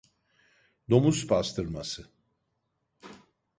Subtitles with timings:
[0.89, 2.07] Domuz pastırması.